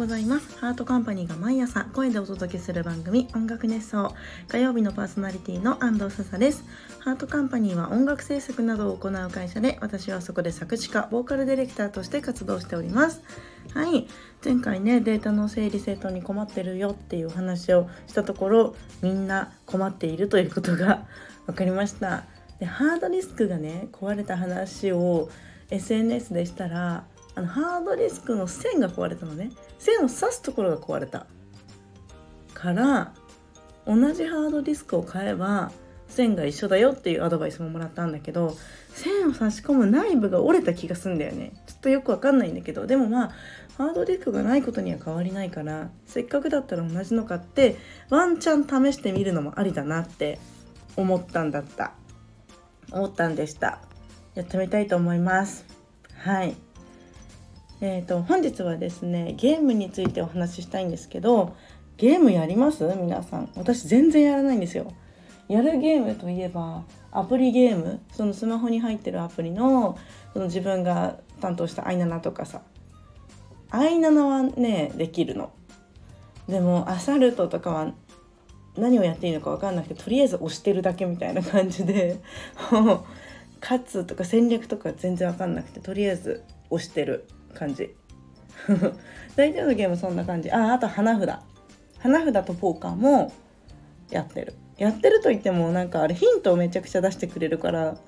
[0.00, 0.58] ございます。
[0.58, 4.14] ハートカンパニーが毎朝声でお届けする番組音楽熱奏
[4.48, 6.64] 火曜日のパーソナリティの安藤笹です。
[7.00, 13.20] ハートカンパニーは音楽制作などを行う会社で私はそこで作詞家ボーカルディレクターとして活動しております。
[13.74, 14.08] はい。
[14.42, 21.04] 前回ねデータの整理整頓に困ってるよっていう話をしたところみんな困っているということが
[21.44, 22.24] 分かりました。
[22.58, 25.28] でハードディスクがね壊れた話を
[25.68, 29.50] SNS でしたらあのハードディスクの線が壊れたのね。
[29.78, 31.26] 線を刺すところが壊れた。
[32.54, 33.12] から
[33.86, 35.72] 同じハードディスクを買えば
[36.08, 38.54] 線が一緒だよっていうアドバイスももらったんだけど
[38.90, 41.52] 線を差し込む内部が折れた気がすんだよね。
[41.66, 42.86] ちょっとよくわかんないんだけど。
[42.86, 43.32] でもまあ
[43.78, 47.76] ハードディスクがないことには変わりないからせっかくだったら同じの買って
[48.10, 50.38] ワンチャン試してみるのもありだなって
[50.96, 51.92] 思ったんだった。
[52.92, 53.80] 思ったんでした。
[54.34, 55.64] やってみたいと思います。
[56.18, 56.56] はい。
[57.82, 61.56] えーと、本日はですねゲームについてお話ししたいんですけど
[61.96, 62.84] ゲームやります？
[62.96, 63.50] 皆さん。
[63.56, 64.92] 私全然やらないんですよ。
[65.48, 68.00] やるゲームといえばアプリゲーム？
[68.12, 69.98] そのスマホに入ってるアプリの
[70.32, 72.62] その自分が担当したアイナナとかさ。
[73.70, 75.50] アイナナはねできるの。
[76.48, 77.92] でもアサルトとかは
[78.76, 82.18] 何をやっていいのか分かんなくてとりあえず押してるだけみたいな感じで
[83.60, 87.26] 勝つとか戦略とか全然分かんなくてとりあえず押してる。
[87.54, 87.94] 感じ。
[89.36, 90.50] 大体のゲームそんな感じ。
[90.50, 91.38] ああと花札。
[91.98, 93.32] 花札とポーカーも
[94.10, 94.54] やってる。
[94.78, 97.98] やってると言ってもなんかあれヒントをめちゃくちゃ出してくれるから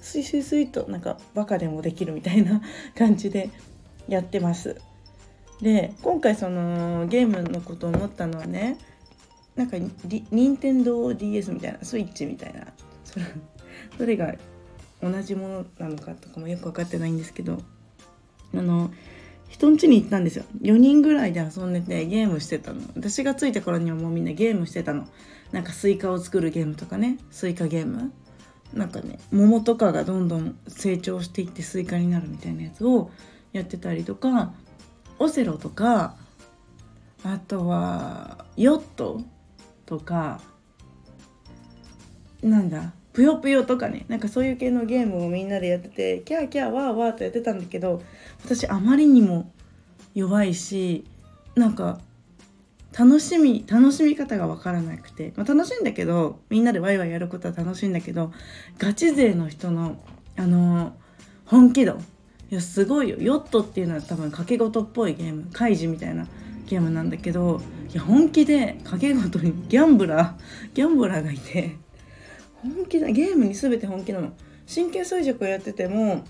[0.00, 2.62] スイスイスイとなんかバカでもできるみたいな
[2.96, 3.50] 感じで
[4.08, 4.76] やってます。
[5.60, 8.78] で今回そのゲームのことを思ったのはね
[9.56, 9.76] なんか
[10.30, 12.68] 任天堂 d s みたいなスイッチみたいな。
[13.04, 13.24] それ
[13.98, 14.34] それが
[15.02, 17.58] 同じものなのかとかもよく分かってないんですけど。
[18.54, 18.90] あの
[19.48, 20.44] 人ん家に行ったんですよ。
[20.62, 22.80] 4人ぐらいで遊んでてゲームしてたの。
[22.94, 25.06] 私が着いた頃にはもうみんなゲームしてたの。
[25.52, 27.18] なんかスイカを作るゲームとかね。
[27.30, 28.12] スイカゲーム。
[28.72, 33.10] なんかね桃とかがどんどん成長していってスイカになるみたいなやつを
[33.52, 34.52] やってたりとか
[35.18, 36.16] オセロとか
[37.24, 39.20] あとはヨット
[39.86, 40.40] とか
[42.42, 48.02] なんだぷよぷよとかねなんかそういう系のゲームをみんなでやっててキャーキャーワーワーとやってたんだけど
[48.44, 49.52] 私あまりにも
[50.14, 51.04] 弱いし
[51.56, 52.00] なんか
[52.96, 58.32] 楽しみ楽しみ方が分からなくて、まあ、楽しいんだけどみんなでワイワイやることは楽しいんだけど
[58.78, 60.02] ガチ勢の人の
[60.36, 60.96] あの
[61.46, 61.98] 本気度
[62.50, 63.16] いやすごいよ。
[63.20, 66.26] ヨットっていうのは多分掛け事っぽいゲームカイジみたいな
[66.66, 67.60] ゲームなんだけど
[67.92, 71.76] いや本気で掛け事にギャンブラーギャンブラーがいて
[72.62, 73.08] 本気だ。
[73.08, 74.32] ゲームに全て本気なの。
[74.72, 76.24] 神経衰弱をやってても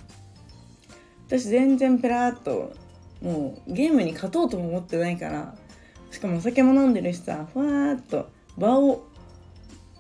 [1.27, 2.73] 私全然ペラーっと
[3.21, 5.55] もうゲームに勝とうとも思ってないから
[6.11, 9.07] しかもお酒も飲んでるしさふわーっと場を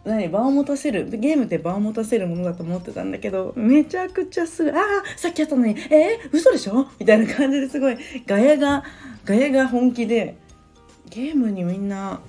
[0.02, 1.10] 何場を持たせる。
[1.10, 4.84] ゲームって場を持たせるものだと思ってたんだけどめちゃくちゃすぐああ
[5.18, 6.88] さっきやったのにえー、嘘でしょ？
[6.98, 8.84] みたいな感じですごいガヤが
[9.26, 10.38] ガヤが本気で
[11.10, 12.20] ゲームにみんな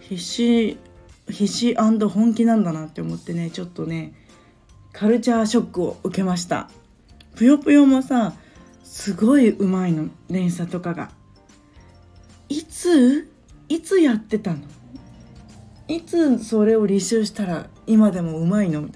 [0.00, 0.76] 必死
[1.28, 4.14] 必死本気なんだなって思ってねちょっとね
[4.92, 6.70] カルチャーショックを受けました。
[7.36, 8.34] ぷよぷよもさ
[8.82, 11.10] すごいうまいの連鎖とかが。
[12.48, 13.30] いつ
[13.68, 14.58] いつやってたの？
[15.86, 18.88] いつそれを履修したら今でもうまいの？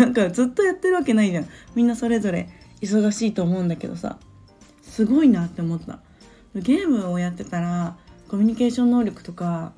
[0.00, 1.48] なんかずっとやってるわけないじゃん。
[1.76, 2.48] みんなそれぞれ
[2.80, 4.18] 忙しいと思うんだけどさ。
[4.82, 6.00] すごいなって思った。
[6.56, 7.96] ゲームをやってたら
[8.28, 9.72] コミュニケーション能力とか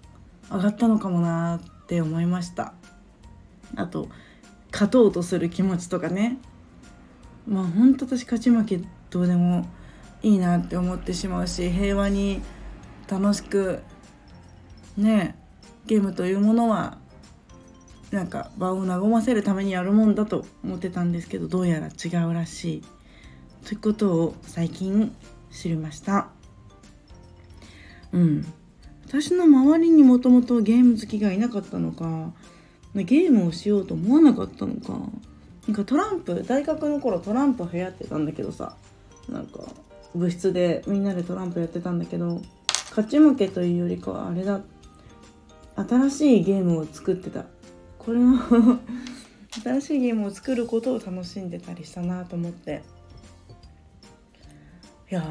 [0.50, 2.75] 上がったのかもなって思いました。
[3.77, 4.09] あと
[4.72, 6.38] 勝とうとする気持ちとかね。
[7.47, 9.66] まあほんと私勝ち負けどうでも
[10.22, 12.41] いいなって思ってしまうし平和に
[13.09, 13.82] 楽しく
[14.97, 15.37] ね
[15.87, 16.99] ゲームというものは
[18.11, 22.82] なんか場を和ませるためにやるもんだと思ってたんですけどどうやら違うらしい。
[23.67, 25.14] ということを最近
[25.50, 26.29] 知りました。
[28.12, 28.52] うん。
[29.14, 32.32] 私の周りにもともとゲーム好きがいなかったのか
[32.96, 35.08] ゲームをしようと思わなかったのか。
[35.69, 38.75] なんかトランプ大学の頃トランプ流行ってたんだけどさ
[39.28, 39.61] なんか
[40.16, 42.43] 部室でみんなでトランプやってたんだけど
[42.90, 44.62] 勝ち負けというよりかはあれだ。
[45.76, 47.44] 新しいゲームを作ってた。
[47.99, 48.37] これも
[49.62, 52.82] 新しいゲームを作ることを楽しんでたりしたなと思って。
[55.08, 55.22] いや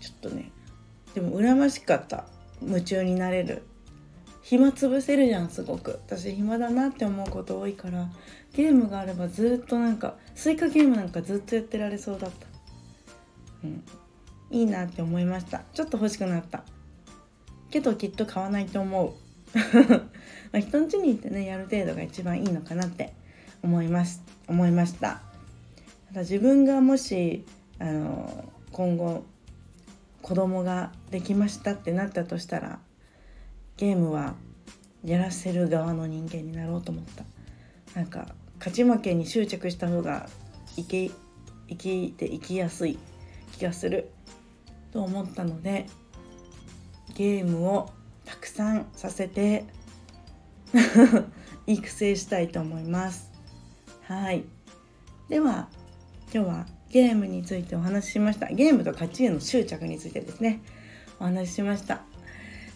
[0.00, 0.50] ちょっとね
[1.14, 2.24] でも羨ましかった。
[2.62, 3.62] 夢中になれる。
[4.42, 6.00] 暇つぶせるじゃんすごく。
[6.06, 8.08] 私暇だなって思うこと多いから。
[8.54, 12.46] ゲームがあればずっとなんかスイカゲームなんかずっとやってられそうだった。
[13.64, 13.84] うん。
[14.50, 15.62] いいなって思いました。
[15.74, 16.64] ちょっと欲しくなった。
[17.70, 19.12] けどきっと買わないと思う。
[20.52, 23.14] ま人ん家に行ってねやる程度が一番いいのかなって。
[23.62, 24.22] 思います。
[24.46, 25.20] 思いました。
[26.08, 27.44] ただ自分がもし
[27.78, 29.24] あの今後
[30.28, 32.80] 子供ができましたってなったとしたら
[33.78, 34.34] ゲームは
[35.02, 37.24] やらせる側の人間になろうと思った。
[37.98, 40.28] なんか勝ち負けに執着した方が
[40.76, 41.12] 生き
[41.68, 42.98] 生きて生きやすい
[43.56, 44.10] 気がする
[44.92, 45.86] と思ったので
[47.14, 47.88] ゲームを
[48.26, 49.64] たくさんさせて
[51.66, 53.32] 育成したいと思います。
[54.02, 54.44] はい。
[55.30, 55.70] では
[56.34, 58.48] 今日はゲームについてお話ししました。
[58.48, 60.60] ゲームと勝ちへの執着についてですね。
[61.20, 62.02] お話ししました。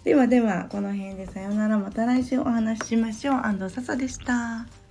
[0.05, 1.79] ではではこの辺でさようなら。
[1.79, 3.35] また来週お話ししましょう。
[3.37, 4.82] 安藤笹でした。